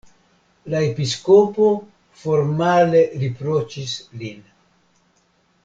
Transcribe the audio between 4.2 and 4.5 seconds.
lin.